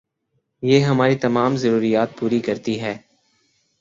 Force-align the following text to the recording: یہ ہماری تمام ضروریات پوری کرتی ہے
یہ 0.63 0.83
ہماری 0.85 1.15
تمام 1.17 1.55
ضروریات 1.55 2.17
پوری 2.19 2.39
کرتی 2.39 2.79
ہے 2.81 2.97